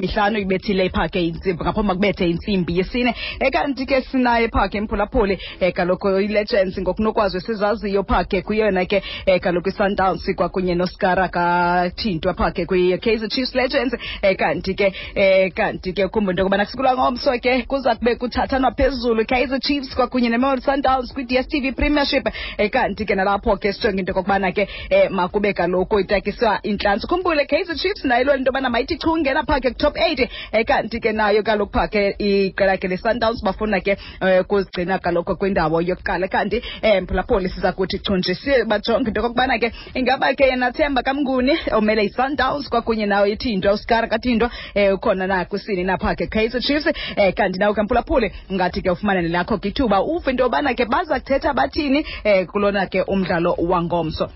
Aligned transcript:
mihlanu 0.00 0.38
ibethile 0.38 0.90
ke 0.90 1.20
intsimbi 1.24 1.64
ngaphambi 1.64 1.88
makubethe 1.88 2.28
intsimbi 2.28 2.76
yesine. 2.78 3.14
Ekanti 3.40 3.86
ke 3.86 4.02
sinaye 4.02 4.44
iphakhe 4.44 4.80
mphulaphuli 4.80 5.38
um 5.62 5.72
kaloku 5.72 6.08
i-legends 6.20 6.78
ngokunokwazi 6.78 7.40
sizaziyo 7.40 8.02
phake 8.04 8.42
kuyona 8.42 8.84
ke 8.84 9.02
um 9.26 9.38
kaloku 9.40 9.68
i-sundowns 9.68 10.34
kwakunye 10.36 10.74
noskara 10.74 11.28
kathintwa 11.28 12.34
phakhe 12.34 12.66
kwi-kaizer 12.66 13.28
chiefs 13.28 13.54
legends. 13.54 13.94
Um 14.22 14.36
kanti 14.36 14.74
ke 14.74 14.92
um 15.16 15.78
ke 15.80 16.08
kumbe 16.12 16.30
into 16.32 16.42
yokubana 16.42 16.66
ngomso 16.94 17.32
ke 17.40 17.64
kuza 17.66 17.96
kube 17.96 18.16
kuthathanwa 18.16 18.72
phezulu 18.76 19.24
kaizer 19.24 19.60
chiefs 19.60 19.94
kwakunye 19.96 20.28
nemelodi 20.28 20.60
sundowns 20.60 21.14
kwi-dstv 21.14 21.74
premiership. 21.74 22.26
Um 22.58 22.68
kanti 22.68 23.06
ke 23.06 23.14
nalapho 23.16 23.56
ke 23.56 23.72
sijonge 23.72 24.00
into 24.00 24.12
yokokubana 24.12 24.52
ke 24.52 24.68
makube 25.08 25.54
kaloku 25.54 26.00
itakiswa 26.00 26.60
intlantsi 26.64 27.06
khumbule 27.06 27.46
kaizer 27.46 27.76
chiefs 27.76 28.04
nayo 28.04 28.36
into 28.36 28.52
yobana 28.52 28.68
mayithi 28.68 28.98
chungena 28.98 29.42
top 29.86 29.96
eight 29.98 30.20
um 30.52 30.64
kanti 30.64 31.00
ke 31.00 31.12
nayo 31.12 31.42
kaloku 31.42 31.72
phaa 31.72 31.86
ke 31.86 32.02
iqela 32.18 32.76
ke 32.76 32.88
le-sundowns 32.88 33.42
bafuna 33.44 33.80
ke 33.80 33.96
um 34.20 34.44
kuzigcina 34.50 34.98
kaloku 34.98 35.36
kwindawo 35.36 35.80
yokuqala. 35.80 36.28
Kanti 36.28 36.62
um 36.82 37.06
phulaphuli 37.06 37.48
siza 37.48 37.72
kuthi 37.72 37.98
chunje 37.98 38.34
bajonge 38.66 39.08
into 39.08 39.20
yokokubana 39.20 39.58
ke 39.58 39.72
ingaba 39.94 40.34
ke 40.34 40.50
yena 40.50 40.72
themba 40.72 41.02
kamnguni 41.02 41.54
omele 41.72 42.04
i-sundowns 42.08 42.68
kwakunye 42.68 43.06
nayo 43.06 43.26
ithindwa 43.26 43.72
usikara 43.72 44.08
kathindwa 44.08 44.50
um 44.74 44.94
ukhona 44.94 45.26
na 45.26 45.44
kwisini 45.44 45.84
naphaa 45.84 46.14
ke 46.14 46.26
kaizer 46.26 46.60
chiefs. 46.60 46.86
Um 46.86 47.32
kanti 47.32 47.58
nawo 47.58 47.74
ke 47.74 47.80
ungathi 47.80 48.30
ngathi 48.52 48.82
ke 48.82 48.90
ufumane 48.90 49.22
nelakho 49.22 49.58
ke 49.58 49.68
ithuba 49.68 50.02
uve 50.02 50.30
into 50.30 50.42
yobana 50.42 50.74
ke 50.74 50.84
baza 50.84 51.20
kuthetha 51.20 51.54
bathini 51.54 52.04
um 52.24 52.46
kulona 52.46 52.86
ke 52.86 53.02
umdlalo 53.06 53.54
wangomso 53.58 54.30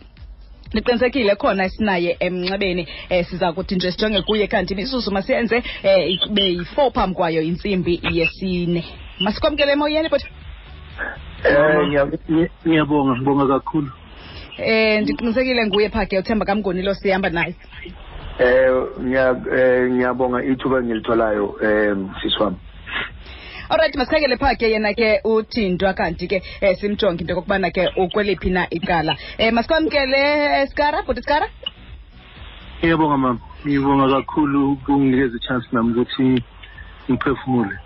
niqinisekile 0.74 1.34
khona 1.37 1.69
sinaye 1.69 2.16
emnxebeni 2.20 2.87
um 3.10 3.24
siza 3.24 3.52
kuthi 3.52 3.74
nje 3.74 3.92
sijonge 3.92 4.23
kuye 4.23 4.47
kanti 4.47 4.74
imizuzu 4.74 5.10
masiyenze 5.10 5.56
um 5.84 6.02
ibe 6.30 6.43
yi-four 6.43 6.93
phambi 6.93 7.15
kwayo 7.16 7.43
intsimbi 7.43 8.01
yesine 8.10 8.84
masikwamkele 9.20 9.73
emoyeni 9.73 10.09
but 10.09 10.23
Eh 11.45 12.04
ngiyabonga 12.66 13.16
ngibonga 13.16 13.46
kakhulu. 13.46 13.88
um 14.59 15.01
ndiqinisekile 15.02 15.66
nguye 15.66 15.88
phaa 15.88 16.07
ke 16.07 16.18
uthemba 16.18 16.45
kamngoni 16.45 16.82
lo 16.82 16.95
sihamba 16.95 17.30
naye 17.30 17.55
eh, 18.38 19.90
ngiyabonga 19.90 20.45
ithuba 20.45 20.79
engilitholayo 20.79 21.57
em 21.62 22.09
siswami. 22.23 22.57
Alright 23.71 23.96
masikhangele 23.96 24.37
phaa 24.37 24.54
ke 24.54 24.71
yena 24.73 24.95
ke 24.95 25.21
uthindwa 25.24 25.95
kanti 25.95 26.26
ke 26.26 26.43
um 26.63 26.74
simjonge 26.80 27.21
into 27.21 27.32
yokokubana 27.35 27.71
ke 27.71 27.88
ukweliphi 27.96 28.51
na 28.51 28.66
icala 28.71 29.16
um 29.38 29.54
masikwamkele 29.54 30.66
skara 30.66 31.02
bhuti 31.02 31.23
skara 31.23 31.46
Ngiyabonga 32.80 33.16
mama. 33.16 33.40
Ngibonga 33.66 34.09
kakhulu 34.09 34.73
ukunginikeza 34.73 35.37
i-chance 35.37 35.68
nami 35.73 35.93
ukuthi 35.93 36.43
ngiphefumule. 37.10 37.77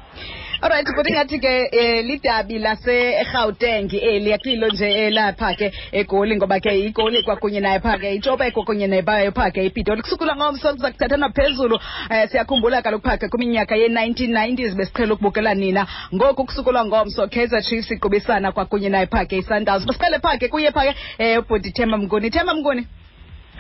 Alright 0.64 0.86
bhuti 0.96 1.12
ngathi 1.12 1.38
ke 1.38 1.70
um 1.72 2.06
lidabi 2.08 2.58
lase-gauteng 2.58 3.92
eli 3.92 4.30
yakulilo 4.30 4.68
nje 4.68 5.06
elapha 5.06 5.54
ke 5.54 5.72
egoli 5.92 6.36
ngoba 6.36 6.60
ke 6.60 6.72
igoli 6.78 7.22
kwakunye 7.22 7.60
naye 7.60 7.80
phaa 7.80 7.98
ke 7.98 8.14
itshope 8.14 8.50
kunye 8.50 8.86
nebayo 8.86 9.32
phaa 9.32 9.50
ke 9.50 9.66
ipitoli 9.66 10.02
kusukula 10.02 10.36
ngomso 10.36 10.72
kuza 10.72 10.90
kuthathana 10.90 11.28
phezulu 11.28 11.76
um 11.76 12.28
siyakhumbula 12.28 12.82
kaloku 12.82 13.04
phaa 13.08 13.16
ke 13.16 13.28
kwiminyaka 13.28 13.76
ye-nineteen 13.76 14.32
nineties 14.32 14.74
besiqhela 14.74 15.14
ukubukela 15.14 15.54
nina. 15.54 15.86
Ngoku 16.14 16.44
kusukulwa 16.44 16.84
ngomso 16.84 17.28
kaizer 17.28 17.62
chiefs 17.62 17.90
iqubisana 17.90 18.52
kwakunye 18.52 18.88
naye 18.88 19.06
phaa 19.06 19.24
ke 19.24 19.36
i-sundowns. 19.36 19.86
Masiqhele 19.86 20.18
phaa 20.18 20.38
ke 20.38 20.48
kuye 20.48 20.70
phaa 20.72 20.84
ke 20.92 20.94
um 21.18 21.38
ubhuti 21.44 21.72
themba 21.72 21.98
mnguni. 21.98 22.30
Themba 22.30 22.54
mnguni. 22.54 22.86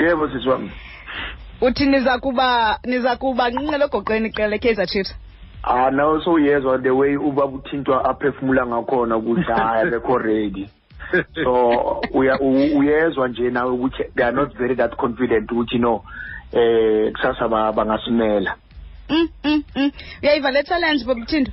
Yebo 0.00 0.28
siswami. 0.28 0.70
uthi 1.60 1.86
niza 1.86 2.18
kuba 2.18 2.78
niza 2.84 3.16
kuba 3.16 3.50
nqinqele 3.50 3.84
ogoqweni 3.84 4.28
iqela 4.28 4.58
kaizer 4.58 4.86
chiefs 4.86 5.14
Ah 5.66 5.90
nawe 5.90 6.20
sowuyezwa 6.24 6.78
the 6.82 6.90
way 6.90 7.16
ubaba 7.16 7.56
uthintwa 7.56 8.04
aphefumula 8.04 8.66
ngakhona 8.66 9.16
ukuthi 9.16 9.52
hayi 9.52 9.90
bekho 9.90 10.18
ready. 10.18 10.68
So 11.44 12.00
uyezwa 12.74 13.28
nje 13.28 13.50
nawe 13.50 13.70
ukuthi 13.72 14.04
they 14.14 14.24
are 14.24 14.32
not 14.36 14.56
very 14.56 14.74
that 14.76 14.96
confident 14.96 15.50
ukuthi 15.52 15.78
no 15.78 16.04
eh 16.52 17.12
kusasa 17.12 17.48
ba- 17.48 17.72
bangasimela. 17.72 18.56
Mm, 19.08 19.28
mm, 19.44 19.62
mm. 19.76 19.92
uyayiva 20.22 20.50
le 20.50 20.62
challenge 20.62 21.04
bobuthindo 21.04 21.52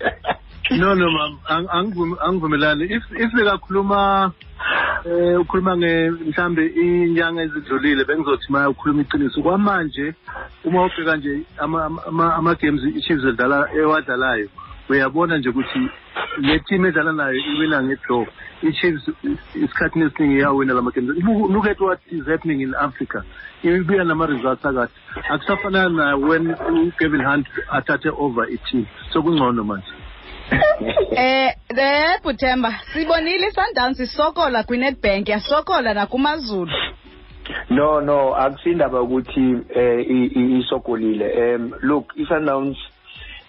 no 0.70 0.94
no 0.94 1.10
mam 1.10 1.38
ang- 1.48 1.68
angivum- 1.68 2.18
angivumelani. 2.20 2.84
If 2.90 3.02
if 3.12 3.30
bekakhuluma 3.32 4.32
eh 5.04 5.36
ukhuluma 5.40 5.76
nge 5.76 6.10
mhlambe 6.10 6.66
inyanga 6.66 7.42
ezidlulile 7.42 8.04
bengizothi 8.04 8.48
maya 8.52 8.70
ukhuluma 8.70 9.02
iqiniso 9.02 9.42
kwamanje 9.42 10.14
uma 10.64 10.84
ubheka 10.86 11.16
nje 11.16 11.42
ama 11.58 11.84
ama- 12.08 12.34
ama 12.34 12.54
games 12.54 12.82
iChiefs 12.96 13.24
edlala 13.24 13.68
ewadlalayo 13.74 14.48
uyabona 14.88 15.38
nje 15.38 15.48
ukuthi 15.48 15.88
le 16.38 16.58
team 16.60 16.86
edlala 16.86 17.12
nayo 17.12 17.34
iwina 17.34 17.82
ngedraw. 17.82 18.26
iChiefs 18.62 19.04
isikhathini 19.54 20.04
esiningi 20.06 20.36
iyawina 20.38 20.74
lama 20.74 20.90
games 20.90 21.10
Look- 21.16 21.50
look 21.52 21.66
at 21.66 21.80
what 21.80 22.00
is 22.10 22.24
happening 22.26 22.60
in 22.62 22.74
Africa. 22.74 23.22
Ibuya 23.62 24.04
nama 24.04 24.26
results 24.26 24.64
akade 24.64 24.88
akusafanana 25.30 25.88
na 25.88 26.16
when 26.16 26.54
uKevin 26.88 27.22
Hunt 27.24 27.46
athathe 27.70 28.08
over 28.16 28.44
i-team. 28.48 28.86
So 29.12 29.22
kungcono 29.22 29.64
manje. 29.64 29.92
eh 31.16 31.54
le 31.70 32.18
Buthemba 32.22 32.74
sibonile 32.92 33.48
iSundowns 33.48 34.00
isokola 34.00 34.62
kwiNetbank 34.62 35.28
yasokola 35.28 35.94
nakumazulu. 35.94 36.72
No 37.70 38.00
no 38.00 38.34
akusindaba 38.34 39.02
ukuthi 39.02 39.56
eh 39.74 40.06
isokolile. 40.60 41.54
Um 41.54 41.74
look 41.82 42.12
iSundowns 42.16 42.76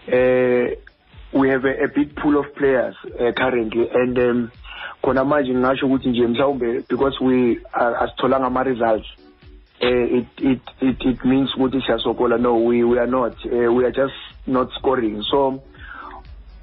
eh 0.08 0.78
we 1.34 1.50
have 1.50 1.66
a, 1.66 1.84
a 1.84 1.88
big 1.88 2.16
pool 2.16 2.38
of 2.38 2.46
players 2.56 2.96
uh, 3.20 3.32
currently. 3.34 3.90
And 3.94 4.18
um 4.20 4.52
khona 5.04 5.26
manje 5.26 5.54
ngingasho 5.54 5.86
ukuthi 5.88 6.10
nje 6.10 6.28
mhlawumbe 6.28 6.84
because 6.90 7.20
we 7.22 7.60
asitholanga 7.74 8.48
ama 8.48 8.64
results 8.64 9.08
eh 9.80 10.18
it 10.18 10.28
it 10.42 10.62
it 10.82 11.06
it 11.06 11.26
means 11.26 11.56
ukuthi 11.56 11.82
siyasokola. 11.82 12.38
No 12.38 12.58
we 12.58 12.84
we 12.84 13.00
are 13.00 13.08
not 13.08 13.34
uh, 13.46 13.74
we 13.74 13.86
are 13.86 13.92
just 13.92 14.16
not 14.48 14.72
scoring. 14.80 15.24
So 15.32 15.62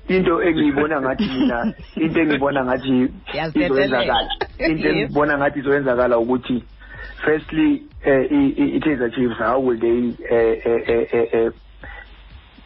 into 0.09 0.41
engiyibona 0.43 1.01
ngathi 1.01 1.25
mina 1.25 1.75
into 1.97 2.21
engibona 2.21 2.65
ngathi 2.65 3.11
izoyenzakala 3.55 4.29
into 4.59 4.89
Yes. 4.89 4.97
engibona 4.97 5.39
ngathi 5.39 5.59
izoyenzakala 5.59 6.19
ukuthi 6.19 6.65
firstly 7.25 7.83
uh, 8.07 8.25
i-Kaizer 8.33 9.11
Chiefs 9.15 9.39
how 9.39 9.61
will 9.61 9.79
they 9.79 10.11
uh, 10.31 10.57
uh, 10.69 10.83
uh, 10.91 11.47
uh, 11.47 11.51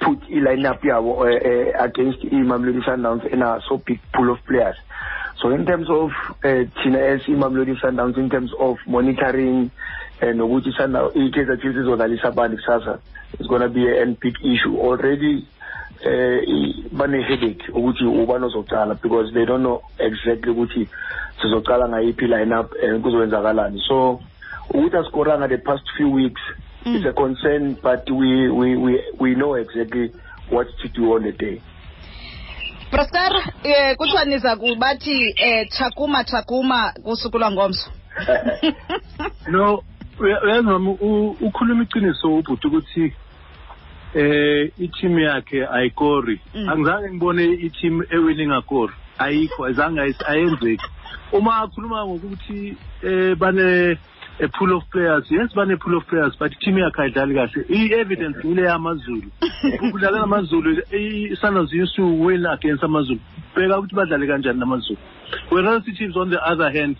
put 0.00 0.18
i-lineup 0.30 0.82
yabo 0.84 1.12
uh, 1.18 1.24
uh, 1.24 1.84
against 1.84 2.24
i-Mamelodi 2.24 2.82
Sundowns 2.84 3.24
in 3.32 3.42
a 3.42 3.60
so 3.68 3.76
big 3.78 4.00
pool 4.14 4.30
of 4.32 4.38
players? 4.46 4.76
So 5.42 5.50
in 5.50 5.66
terms 5.66 5.88
of 5.90 6.10
uh, 6.42 6.64
thina 6.82 6.98
as 7.14 7.20
i-Mamelodi 7.28 7.78
Sundowns 7.80 8.16
in 8.16 8.30
terms 8.30 8.50
of 8.58 8.76
monitoring 8.86 9.70
uh, 10.22 10.26
nokuthi 10.26 10.72
Sundown 10.76 11.10
i-Kaizer 11.14 11.60
Chiefs 11.60 11.76
izodlalisa 11.76 12.28
abantu 12.28 12.56
kusasa 12.56 12.98
it's 13.38 13.48
going 13.48 13.60
to 13.60 13.68
be 13.68 13.86
a 13.86 14.06
big 14.06 14.34
issue. 14.42 14.78
Already 14.78 15.46
eh 16.06 16.42
i- 16.48 16.84
bane 16.92 17.22
headache 17.22 17.72
ukuthi 17.72 18.04
ubani 18.04 18.44
ozocala 18.44 18.94
because 18.94 19.32
they 19.32 19.44
don't 19.46 19.60
know 19.62 19.82
exactly 19.98 20.50
ukuthi 20.52 20.88
sizocala 21.42 21.88
ngayiphi 21.88 22.26
lineup 22.26 22.72
and 22.84 23.02
kuzowenzakalani 23.02 23.82
so 23.88 24.20
ukuthi 24.70 24.96
askoranga 24.96 25.48
the 25.48 25.58
past 25.58 25.84
few 25.96 26.12
weeks 26.12 26.40
Mm. 26.86 26.96
it's 26.96 27.06
a 27.06 27.12
concern 27.12 27.74
but 27.82 28.10
we 28.10 28.48
we 28.48 28.76
we 28.76 29.04
we 29.18 29.34
know 29.34 29.56
exactly 29.56 30.12
what 30.52 30.68
to 30.82 30.88
do 30.88 31.12
on 31.14 31.22
the 31.22 31.32
day. 31.32 31.60
Prostar 32.90 33.32
eh 33.64 33.96
kuthiwa 33.96 34.24
niza 34.24 34.56
kubathi 34.56 35.34
eh 35.36 35.68
chakuma 35.68 36.24
chakuma 36.24 36.92
kusukulwa 37.04 37.50
ngomso 37.50 37.90
no 39.50 39.82
uya- 40.20 40.42
uyazi 40.44 40.62
mama 40.66 40.90
ukhuluma 41.40 41.82
iqiniso 41.82 42.34
ubhuti 42.34 42.66
ukuthi 42.66 43.12
eh 44.14 44.70
i-team 44.78 45.18
yakhe 45.18 45.66
ayikori. 45.66 46.40
Mm. 46.54 46.68
angizange 46.68 47.10
ngibone 47.10 47.44
i-team 47.44 48.02
ewinning 48.10 48.52
akori 48.52 48.92
ayikho 49.18 49.64
azange 49.64 50.00
ayis- 50.00 50.24
ayenzeki. 50.28 50.86
Uma 51.32 51.56
akhuluma 51.62 52.06
ngokuthi 52.06 52.76
eh 53.02 53.34
bane 53.34 53.98
a 54.38 54.48
pool 54.48 54.72
of 54.76 54.84
players 54.90 55.24
yes 55.30 55.54
bane 55.54 55.76
pool 55.76 55.96
of 55.96 56.06
players 56.06 56.36
but 56.38 56.52
team 56.60 56.76
yakhe 56.78 57.02
ayidlali 57.02 57.34
kahle. 57.34 57.64
I-evidence 57.68 58.44
ile 58.44 58.62
yamazulu. 58.62 59.30
Ukudlala 59.82 60.20
namazulu 60.20 60.82
i-Sundowns 60.92 61.72
used 61.72 61.96
to 61.96 62.06
win 62.06 62.46
against 62.46 62.84
amazulu. 62.84 63.20
Bheka 63.54 63.78
ukuthi 63.78 63.94
badlale 63.94 64.26
kanjani 64.26 64.58
namazulu. 64.60 64.98
Whereas 65.50 65.82
i-chiefs 65.88 66.16
on 66.16 66.30
the 66.30 66.38
other 66.38 66.70
hand 66.70 66.96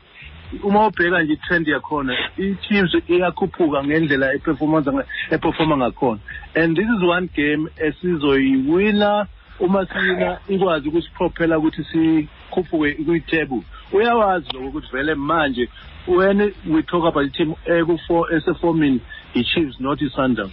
uma 0.63 0.87
ubheka 0.87 1.23
nje 1.23 1.33
i-trend 1.33 1.69
yakhona 1.69 2.17
i-chiefs 2.37 2.95
iyakhuphuka 3.09 3.85
ngendlela 3.85 4.35
eperformance 4.35 4.91
eperforma 5.31 5.77
ngakhona 5.77 6.21
and 6.55 6.77
this 6.77 6.87
is 6.87 7.03
one 7.03 7.29
game 7.35 7.69
esizoyiwina 7.77 9.27
uma 9.61 9.87
siwina 9.87 10.39
ikwazi 10.49 10.89
ukusiprophela 10.89 11.59
ukuthi 11.59 11.85
sikhuphuke 11.85 12.95
kwi-table 12.95 13.63
uyawazi 13.93 14.47
lokho 14.53 14.67
ukuthi 14.69 14.93
vele 14.93 15.15
manje 15.15 15.69
when 16.07 16.53
we 16.71 16.83
talk 16.83 17.05
about 17.05 17.27
i-team 17.27 17.55
ekufor 17.65 18.35
eseformini 18.35 19.01
i-chiefs 19.35 19.81
not 19.81 20.03
i-sundowns 20.03 20.53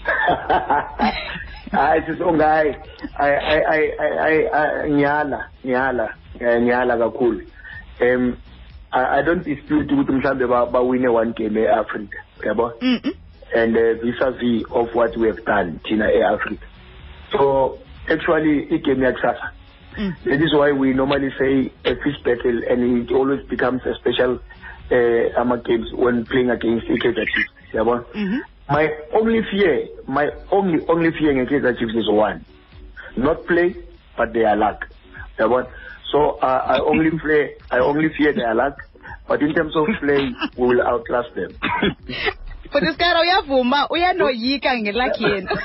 hayi 1.72 2.01
sisongayi 2.01 2.75
ay 3.16 3.36
ay 3.38 3.62
ay 3.69 3.84
ay 4.00 4.48
ay 4.54 4.92
ngiyala 4.92 5.50
ngiyala 5.66 6.16
eh, 6.39 6.62
ngiyala 6.62 6.98
kakhulu 6.98 7.42
um 8.01 8.34
I, 8.94 9.19
I 9.19 9.22
don't 9.24 9.44
dispute 9.44 9.88
ukuthi 9.92 10.12
mhlambe 10.12 10.48
ba- 10.48 10.68
bawine 10.72 11.12
one 11.12 11.31
game 11.34 11.57
e-Africa 11.57 12.18
yabo? 12.45 12.72
And 13.56 13.75
uh, 13.78 13.94
vis-a-vis 14.04 14.63
of 14.72 14.94
what 14.95 15.16
we 15.18 15.28
have 15.28 15.44
done 15.45 15.80
thina 15.86 16.10
e-Africa 16.10 16.63
so 17.31 17.80
actually 18.10 18.68
igame 18.72 19.04
yakusasa. 19.06 19.51
Mm. 19.98 20.16
that 20.25 20.42
is 20.42 20.54
why 20.54 20.72
we 20.72 20.92
normally 20.94 21.30
say 21.40 21.72
a 21.86 21.95
fish 22.04 22.18
battle 22.24 22.62
and 22.69 23.07
it 23.07 23.12
always 23.13 23.45
becomes 23.48 23.81
a 23.86 23.94
special 23.95 24.40
uh, 24.92 25.39
ama 25.42 25.57
games 25.57 25.88
when 25.94 26.25
playing 26.25 26.50
against 26.50 26.86
i-Kaizer 26.88 27.25
Chiefs 27.34 27.51
yabo? 27.74 28.04
Mhm. 28.13 28.39
my 28.69 28.89
only 29.13 29.42
fear 29.51 29.88
my 30.07 30.31
only 30.51 30.84
only 30.88 31.12
fear 31.12 31.31
in 31.31 31.46
Kaizer 31.48 31.78
Chiefs 31.78 31.94
is 31.96 32.10
one 32.10 32.44
not 33.18 33.46
play 33.46 33.75
but 34.18 34.34
they 34.34 34.44
are 34.46 34.56
luck 34.56 34.88
yabona 35.38 35.68
so 36.13 36.38
uh, 36.45 36.62
I 36.69 36.77
only 36.80 37.10
play 37.24 37.44
I 37.74 37.80
only 37.80 38.10
fear 38.18 38.31
their 38.33 38.54
luck 38.56 38.77
but 39.27 39.42
in 39.42 39.54
terms 39.54 39.74
of 39.75 39.88
play 40.00 40.31
we 40.57 40.68
will 40.68 40.81
outlast 40.81 41.33
them. 41.36 41.51
Futhi 42.71 42.88
sikara 42.92 43.21
uyavuma 43.21 43.88
uyanoyika 43.89 44.77
ngelakhi 44.80 45.24
yena 45.24 45.51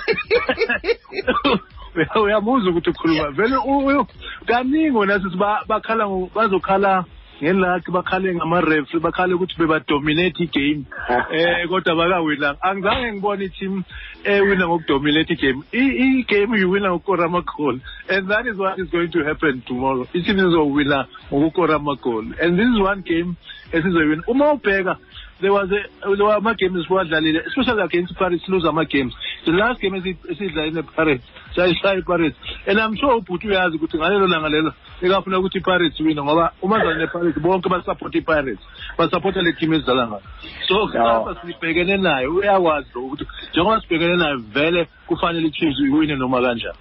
Uya- 1.97 2.21
uyamuzwa 2.23 2.71
ukuthi 2.71 2.91
ukhuluma 2.91 3.31
vele 3.31 3.57
u- 3.57 3.87
u- 4.01 4.07
kaningi 4.47 4.91
wona 4.91 5.21
sithi 5.21 5.37
ba- 5.37 5.65
bakhala 5.69 6.05
bazokhala 6.35 7.05
ngelakhi 7.43 7.91
bakhale 7.93 8.35
ngama-refs 8.35 8.93
bakhale 9.01 9.35
ukuthi 9.35 9.55
bebadominate 9.59 10.41
igame. 10.45 10.85
Eh 11.33 11.69
kodwa 11.69 11.95
bakawinanga 11.95 12.63
angizange 12.63 13.13
ngibone 13.13 13.45
i-team 13.45 13.85
ewina 14.25 14.67
ngokudominate 14.67 15.33
igame. 15.33 15.63
Igame 15.73 16.59
iwina 16.61 16.91
ngokukora 16.91 17.25
amagoli 17.25 17.81
and 18.09 18.29
that 18.29 18.47
is 18.47 18.57
what 18.57 18.79
is 18.79 18.89
going 18.91 19.09
to 19.09 19.25
happen 19.25 19.63
tomorrow. 19.67 20.07
I-team 20.15 20.39
izowina 20.39 21.07
ngokukora 21.33 21.75
amagoli 21.77 22.35
and 22.43 22.59
this 22.59 22.67
is 22.67 22.81
one 22.81 23.03
game 23.03 23.37
esizoyina. 23.73 24.23
Uma 24.27 24.53
ubheka 24.53 24.97
there 25.41 25.53
was 25.53 25.71
a 25.71 26.07
there 26.17 26.25
were 26.25 26.35
ama-games 26.35 26.87
siwadlalile 26.87 27.47
especially 27.47 27.83
against 27.83 28.15
paris 28.17 28.43
lose 28.49 28.67
ama-games. 28.67 29.15
The 29.45 29.53
last 29.53 29.81
game 29.81 29.95
esi- 30.01 30.17
esidlale 30.31 30.71
ne-pirates 30.73 31.25
sayishaya 31.59 31.99
i-pirates 31.99 32.37
and 32.67 32.79
i'm 32.79 32.97
sure 32.97 33.15
ubhuti 33.15 33.49
uyazi 33.49 33.77
ukuthi 33.77 33.99
ngalelo 33.99 34.27
langa 34.27 34.49
lelo 34.49 34.73
ekafuna 35.03 35.39
ukuthi 35.39 35.59
i-pirates 35.59 36.01
wina 36.01 36.25
ngoba 36.25 36.53
uma 36.63 36.79
dlala 36.79 36.99
ne-pirates 36.99 37.43
bonke 37.43 37.69
basapota 37.69 38.19
i-pirates 38.19 38.63
basapota 38.99 39.43
le 39.43 39.53
team 39.53 39.75
ezidlala 39.75 40.07
ngayo. 40.07 40.23
So 40.69 40.87
kusasa 40.87 41.41
sibhekene 41.47 41.97
nayo 41.97 42.35
uyakwazi 42.35 42.89
lo 42.95 43.01
ukuthi 43.01 43.27
njengoba 43.51 43.81
sibhekene 43.81 44.17
nayo 44.17 44.39
vele 44.39 44.89
kufanele 45.07 45.49
i-chiefs 45.49 45.79
iwine 45.81 46.17
noma 46.17 46.41
kanjani. 46.41 46.79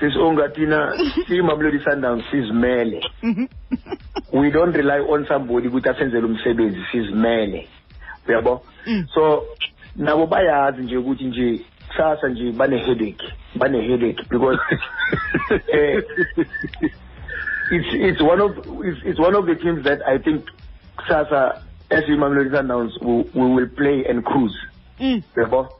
Sisonga 0.00 0.48
thina 0.48 0.92
siyimamelodi 1.26 1.78
sundowns 1.78 2.24
sizimele 2.30 3.00
we 4.32 4.50
don't 4.50 4.76
rely 4.76 5.00
on 5.08 5.26
somebody 5.26 5.68
ukuthi 5.68 5.88
asenzele 5.88 6.26
umsebenzi 6.26 6.80
sizimele 6.92 7.68
uyabo? 8.28 8.62
Mm. 8.86 9.06
so 9.14 9.44
nabo 9.96 10.26
bayazi 10.26 10.82
nje 10.82 10.96
ukuthi 10.96 11.24
nje 11.24 11.60
kusasa 11.92 12.28
nje 12.28 12.52
bane-headache 12.52 13.24
bane-headache 13.56 14.28
because 14.28 14.58
eh, 15.72 16.02
it's 17.70 17.88
it's 17.92 18.20
one 18.20 18.40
of 18.40 18.56
it's, 18.84 19.00
it's 19.04 19.18
one 19.18 19.34
of 19.34 19.46
the 19.46 19.54
teams 19.54 19.84
that 19.84 20.02
I 20.06 20.18
think 20.18 20.46
Sasa 21.08 21.62
as 21.90 22.04
Mamelodi 22.04 22.50
Sundowns 22.50 23.00
will, 23.02 23.24
we 23.34 23.54
will 23.54 23.68
play 23.68 24.04
and 24.08 24.24
cruise. 24.24 24.56
Mm. 24.98 25.22
Yabo? 25.36 25.70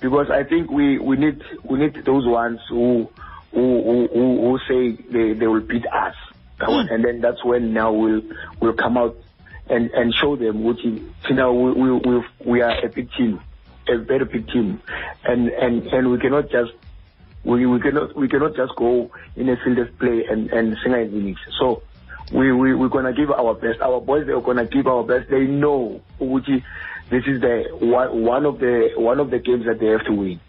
Because 0.00 0.30
I 0.30 0.44
think 0.44 0.70
we, 0.70 0.98
we 0.98 1.16
need 1.16 1.42
we 1.64 1.78
need 1.78 2.04
those 2.04 2.26
ones 2.26 2.60
who 2.68 3.08
who 3.52 3.82
who, 3.82 4.08
who, 4.12 4.40
who 4.40 4.58
say 4.68 5.02
they, 5.10 5.32
they 5.32 5.46
will 5.46 5.60
beat 5.60 5.86
us. 5.86 6.14
Yabo? 6.60 6.92
And 6.92 7.04
then 7.04 7.20
that's 7.20 7.44
when 7.44 7.72
now 7.72 7.92
we'll 7.92 8.22
we'll 8.60 8.74
come 8.74 8.96
out 8.96 9.16
and, 9.68 9.90
and 9.92 10.12
show 10.14 10.36
them 10.36 10.64
what 10.64 10.82
you 10.84 11.00
know 11.30 11.52
we, 11.54 11.72
we 11.72 11.92
we 11.92 12.24
we 12.44 12.62
are 12.62 12.84
a 12.84 12.88
big 12.88 13.10
team, 13.12 13.40
a 13.88 13.98
very 13.98 14.24
big 14.24 14.48
team. 14.48 14.80
And 15.24 15.48
and, 15.48 15.86
and 15.86 16.10
we 16.10 16.18
cannot 16.18 16.50
just 16.50 16.72
we, 17.44 17.66
we 17.66 17.80
cannot 17.80 18.16
we 18.16 18.28
cannot 18.28 18.54
just 18.56 18.74
go 18.76 19.10
in 19.36 19.48
a 19.48 19.56
field 19.56 19.78
of 19.78 19.98
play 19.98 20.24
and 20.30 20.50
and 20.50 20.76
sing 20.82 20.92
our 20.92 21.00
innings. 21.00 21.38
So 21.58 21.82
we 22.32 22.52
we 22.52 22.74
we're 22.74 22.88
gonna 22.88 23.12
give 23.12 23.30
our 23.30 23.54
best. 23.54 23.80
Our 23.80 24.00
boys 24.00 24.26
they're 24.26 24.40
gonna 24.40 24.66
give 24.66 24.86
our 24.86 25.02
best. 25.04 25.28
They 25.30 25.46
know 25.46 26.00
Uguchi, 26.20 26.62
this 27.10 27.24
is 27.26 27.40
the 27.40 27.64
one 27.80 28.46
of 28.46 28.58
the 28.58 28.90
one 28.96 29.20
of 29.20 29.30
the 29.30 29.38
games 29.38 29.66
that 29.66 29.80
they 29.80 29.86
have 29.86 30.04
to 30.06 30.12
win. 30.12 30.40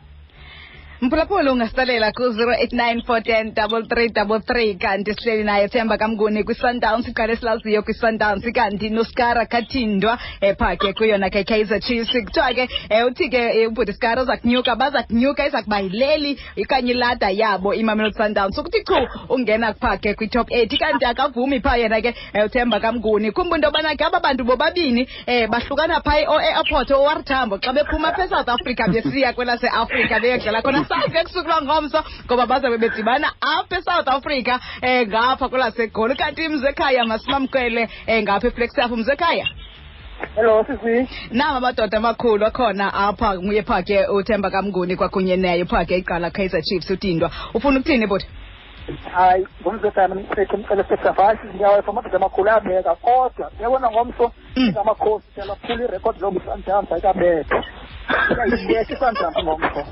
Mphulaphula 1.03 1.51
ungasilalela 1.51 2.11
ku-089 2.11 4.77
kanti 4.79 5.13
sihleli 5.13 5.43
naye 5.43 5.67
themba 5.67 5.97
kamnguni 5.97 6.43
kwi-sundowns 6.43 7.07
iqale 7.07 7.33
esilaziyo 7.33 7.83
kwi-sundowns. 7.83 8.53
Kanti 8.53 8.89
noskara 8.89 9.45
kathindwa 9.45 10.19
ephake 10.41 10.93
kuyona 10.93 11.29
ke 11.29 11.43
kaizer 11.43 11.81
chiefs. 11.81 12.13
Kuthiwa 12.13 12.53
ke 12.53 12.69
um 12.89 13.07
uthi 13.07 13.29
ke 13.29 13.37
eh, 13.37 13.67
ubhuti 13.67 13.93
skara 13.93 14.21
uza 14.21 14.37
kunyuka 14.37 14.75
baza 14.75 15.03
kunyuka 15.03 15.47
iza 15.47 15.61
kuba 15.61 15.79
yileli 15.79 16.39
okanye 16.61 16.91
ilada 16.91 17.29
yabo 17.29 17.73
imamelodi 17.73 18.17
sundowns. 18.17 18.57
Ukuthi 18.57 18.83
chu 18.83 19.07
ungena 19.29 19.73
phake 19.73 20.13
kwi-top 20.13 20.51
eight. 20.51 20.79
Kanti 20.79 21.05
akavumi 21.05 21.59
phaa 21.59 21.77
yena 21.77 22.01
ke 22.01 22.15
um 22.33 22.45
uthemba 22.45 22.79
kamnguni. 22.79 23.31
Khumba 23.31 23.55
into 23.55 23.67
yobana 23.67 23.95
ke 23.97 24.05
aba 24.05 24.19
bantu 24.19 24.43
bobabini 24.43 25.07
um 25.27 25.47
bahlukana 25.51 26.01
phaa 26.01 26.19
e-airport 26.19 26.91
owartambo 26.91 27.57
xa 27.57 27.73
bephuma 27.73 28.13
esouth 28.23 28.49
africa 28.49 28.87
besiya 28.87 29.33
kwelaseafrika 29.33 30.19
beyodlala 30.19 30.61
khona 30.61 30.92
sazi 31.01 31.17
ekusuku 31.17 31.47
lwangomso 31.49 32.03
ngoba 32.25 32.45
bazabe 32.45 32.77
bedibana 32.77 33.27
apha 33.41 33.77
esouth 33.77 34.07
africa 34.07 34.59
um 34.83 35.07
ngapha 35.07 35.49
kwelasegoli 35.49 36.15
kanti 36.15 36.49
mzekhaya 36.49 37.05
masimamkele 37.05 37.89
um 38.07 38.21
ngapha 38.21 38.47
eflexaf 38.47 38.91
mzekhaya 38.91 39.47
Hello 40.35 40.65
sisi. 40.67 41.09
nama 41.31 41.57
amadoda 41.57 41.97
amakhulu 41.97 42.45
akhona 42.45 42.93
apha 42.93 43.35
nguye 43.39 43.61
phaa 43.63 43.81
ke 43.81 44.05
uthemba 44.07 44.49
kamnguni 44.51 44.95
kwakunye 44.95 45.35
naye 45.37 45.65
phaa 45.65 45.85
ke 45.85 45.97
iqala 45.97 46.29
kaizer 46.31 46.61
chiefs 46.61 46.89
utindwa 46.89 47.31
ufuna 47.53 47.79
ukuthini 47.79 48.07
bhuti 48.07 48.27
Hayi 49.15 49.47
ngumzekana 49.61 50.15
mthetho 50.15 50.55
umcele 50.55 50.83
sesavasi 50.83 51.47
ngiyawa 51.55 51.87
amadoda 51.87 52.15
amakhulu 52.15 52.49
abeka 52.51 52.95
kodwa 52.95 53.51
uyabona 53.59 53.91
ngomso 53.91 54.31
Mm. 54.55 54.73
amakhosi 54.81 55.25
phela 55.35 55.55
phula 55.55 55.83
irecord 55.83 56.21
lobu 56.21 56.39
Sundowns 56.39 56.91
ayikabethe. 56.91 57.55
Uyayibethe 58.31 58.95
Sundowns 58.95 59.37
ngomso. 59.43 59.85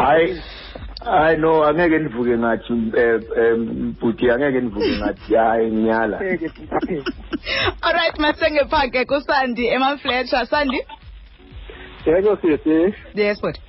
Hayi 0.00 0.42
hayi 1.04 1.36
no 1.36 1.64
angeke 1.64 1.98
nivuke 1.98 2.38
ngathi 2.38 2.72
eh, 2.96 3.20
em 3.44 3.92
bhuti 4.00 4.30
angeke 4.30 4.60
nivuke 4.60 4.92
ngathi 4.98 5.34
hayi 5.34 5.70
ngiyala. 5.70 6.18
alright 7.82 8.18
masenge 8.18 8.64
phaa 8.70 8.88
ke 8.88 9.04
kusandi 9.04 9.68
emafletsha 9.68 10.46
sandi? 10.46 10.80
Yebo 12.06 12.36
sisi 12.36 12.94
yes 13.14 13.40
bhuti. 13.40 13.60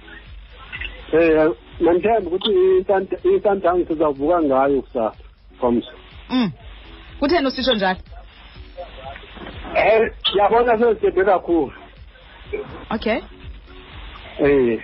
Eh 1.13 1.51
mandithemba 1.79 2.27
ukuthi 2.29 2.51
i-sundowns 3.24 3.88
sizawuvuka 3.88 4.41
ngayo 4.41 4.81
kusasa 4.81 5.12
komso 5.60 5.91
mm. 6.29 6.51
Kutheni 7.19 7.48
usitsho 7.48 7.74
njalo? 7.74 8.00
Eh 9.75 10.12
yabona 10.36 10.77
sesithembe 10.77 11.25
kakhulu. 11.25 11.74
Okay. 12.95 13.19
Eh 14.39 14.79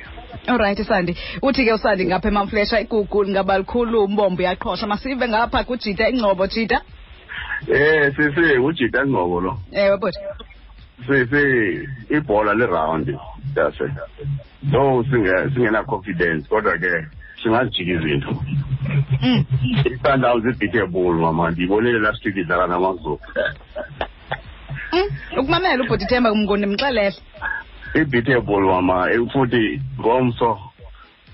alright 0.48 0.83
sandi 0.83 1.17
uthi 1.41 1.65
ke 1.65 1.74
usandi 1.74 2.05
ngapha 2.05 2.27
emamflesha 2.27 2.81
igugu 2.81 3.27
ngaba 3.27 3.57
likhulu 3.57 4.03
umbombo 4.03 4.41
uyaqhosha 4.41 4.88
masive 4.88 5.27
ngapha 5.27 5.63
kujita 5.63 6.10
ingcobo 6.10 6.48
jita 6.48 6.81
Eh 7.67 8.13
sisi 8.15 8.57
ujita 8.57 9.05
ngqobo 9.05 9.41
lo. 9.41 9.60
ewe 9.71 9.98
bhuti 9.98 10.19
Sisi 11.05 11.88
ibhola 12.10 12.53
le 12.53 12.65
round 12.65 13.07
yase. 13.55 13.86
No 14.63 15.03
singe 15.03 15.53
singena 15.53 15.83
confidence 15.83 16.48
kodwa 16.50 16.77
ke 16.77 17.05
singazijika 17.43 17.91
izinto. 17.91 18.31
mm 19.21 19.45
Isundowns 19.86 20.45
ibitable 20.45 21.13
mama 21.13 21.51
ndibonile 21.51 22.00
last 22.00 22.25
week 22.25 22.38
idlala 22.38 22.67
namazulu. 22.67 23.19
Mm, 24.93 25.10
ukumamela 25.39 25.83
ubhuti 25.83 26.05
themba 26.05 26.33
Ibitable 27.93 28.62
mama 28.62 29.07
futhi 29.33 29.81
ngomso 30.00 30.60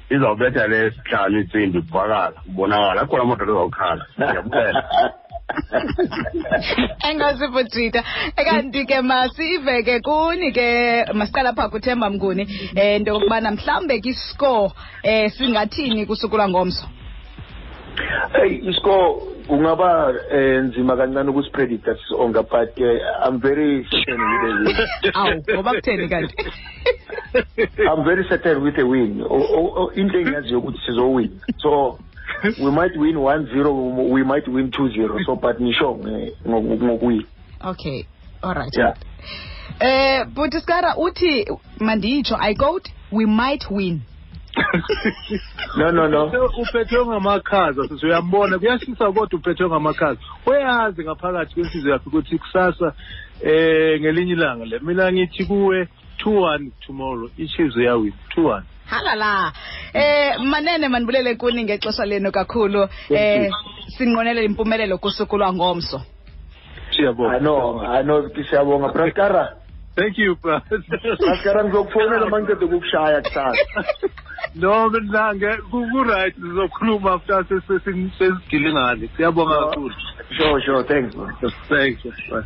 izawubetha 0.10 0.68
le 0.68 0.92
sihlanu 0.92 1.40
intsimbi 1.40 1.82
kuvakala 1.82 2.32
kubonakala. 2.46 3.02
Akhona 3.02 3.24
amadoda 3.24 3.52
azawukhala 3.52 4.06
ndiyabulela 4.18 4.84
engazi 7.10 7.48
bhutita 7.48 8.04
kanti 8.36 8.86
ke 8.86 9.02
masive 9.02 9.84
ke 9.84 10.00
kuni 10.04 10.52
ke 10.52 10.68
masiqala 11.14 11.54
phaa 11.54 11.70
kuthemba 11.70 12.10
mnguni 12.10 12.44
um 12.44 12.80
into 12.80 13.12
yokokubana 13.12 13.52
mhlawumbe 13.52 14.02
ke 14.02 14.10
iscore 14.10 14.74
um 15.04 15.30
singathini 15.30 16.06
kusuku 16.06 16.38
lwangomso 16.38 16.88
Hey, 18.34 18.60
iscore 18.70 19.37
kungaba 19.48 20.14
eh, 20.32 20.64
nzima 20.64 20.98
kancane 20.98 21.30
ukusipredicta 21.30 21.96
sisonga 21.96 22.44
but 22.44 22.78
eh, 22.80 23.02
i'm 23.28 23.40
very 23.40 23.88
certain 23.90 24.22
with 24.22 24.44
a 24.44 24.56
win. 24.64 24.78
Awu 25.14 25.44
ngoba 25.54 25.74
kutheni 25.74 26.08
kanti? 26.10 26.36
I'm 27.92 28.04
very 28.04 28.24
certain 28.30 28.64
with 28.64 28.80
a 28.80 28.86
win. 28.86 29.24
Into 29.96 30.20
engiyaziyo 30.20 30.60
ukuthi 30.60 30.80
sizowin. 30.86 31.32
So 31.58 32.00
we 32.60 32.72
might 32.72 32.98
win 32.98 33.16
1-0 33.16 34.12
we 34.12 34.24
might 34.24 34.48
win 34.48 34.70
2-0 34.70 35.26
so 35.26 35.36
but 35.36 35.62
ngisho 35.62 36.00
ngokuwina. 36.48 37.24
Okay 37.64 38.06
alright 38.44 38.78
yeah. 38.78 38.94
Eh 39.80 40.22
uh, 40.22 40.28
butiskara 40.28 40.98
uthi 40.98 41.46
manditsho 41.80 42.38
i 42.40 42.56
quote 42.56 42.92
we 43.12 43.26
might 43.26 43.72
win 43.72 44.02
no 45.78 45.92
no 45.92 46.08
no. 46.08 46.50
Uphethwe 46.58 47.06
ngamakhaza 47.06 47.88
sisi 47.88 48.06
uyambona? 48.06 48.60
Kuyashisa 48.60 49.12
kodwa 49.12 49.40
uphethwe 49.40 49.68
ngamakhaza. 49.68 50.20
Uyazi 50.46 51.04
ngaphakathi 51.04 51.54
kwensizwe 51.54 51.92
yakhe 51.92 52.10
ukuthi 52.10 52.38
kusasa 52.38 52.94
eh 53.42 54.02
ngelinye 54.02 54.34
ilanga 54.34 54.66
le 54.66 54.80
mina 54.80 55.12
ngithi 55.12 55.46
kuwe 55.46 55.88
2-1 56.26 56.72
tomorrow 56.86 57.30
iChiefs 57.38 57.76
uyawina 57.76 58.16
2-1 58.36 58.62
halala. 58.86 59.54
Eh 59.94 60.40
manene 60.40 60.88
manibulele 60.88 61.36
kuni 61.36 61.64
ngexesha 61.64 62.06
lenu 62.06 62.32
kakhulu. 62.32 62.90
Eh 63.10 63.50
sinqonele 63.98 64.46
impumelelo 64.46 64.98
kusuku 64.98 65.38
lwangomso 65.38 66.02
siyabonga 66.98 67.38
ano 67.38 67.82
ano 67.82 68.30
siyabonga. 68.50 68.94
Braskara. 68.94 69.58
Thank 69.96 70.18
you 70.18 70.36
bro. 70.36 70.62
Braskara 71.20 71.64
ngizokufonela 71.64 72.26
uma 72.26 72.42
ngicede 72.42 72.66
ukukushaya 72.66 73.22
kusasa. 73.22 73.84
no 74.60 74.90
mina 74.90 75.58
ku-right 75.72 76.36
sizokhuluma 76.36 77.14
after 77.14 77.44
sesi- 77.44 78.12
sesigile 78.18 78.74
ngani 78.74 79.10
siyabonga 79.18 79.60
kakhulu. 79.60 79.96
Sure 80.38 80.62
sure 80.62 80.84
thanks 80.84 81.16
man. 81.16 81.34
Thanks 81.70 82.04
bye. 82.30 82.44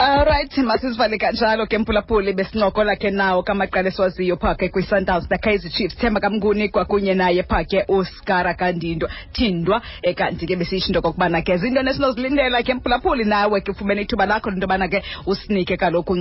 Alright 0.00 0.56
masisivale 0.58 1.18
kanjalo 1.18 1.66
ke 1.66 1.78
mpulapuli 1.78 2.32
besincokola 2.32 2.96
ke 2.96 3.10
nawo 3.10 3.42
kamaqala 3.42 3.88
esiwaziyo 3.88 4.36
phake 4.36 4.68
kwi-Sundowns 4.68 5.30
na-Kaizer 5.30 5.70
Chiefs 5.70 5.96
Themba 5.96 6.20
Kamnguni 6.20 6.68
kwakunye 6.68 7.14
naye 7.14 7.42
phake 7.42 7.84
uSkara 7.88 8.54
Kandindwa 8.54 9.10
Thindwa 9.32 9.82
eh, 10.02 10.14
kanti 10.14 10.46
ke 10.46 10.56
besiyitshinto 10.56 10.98
okokubana 10.98 11.42
kokubana 11.42 11.42
ke 11.42 11.56
zinto 11.56 11.82
nesinozilindela 11.82 12.62
ke 12.62 12.74
mpulapuli 12.74 13.24
nawe 13.24 13.60
ke 13.60 13.70
ufumene 13.70 14.02
ithuba 14.02 14.26
lakho 14.26 14.48
into 14.48 14.60
yobana 14.64 14.88
ke 14.88 15.02
usinike 15.26 15.76
kaloku 15.76 16.16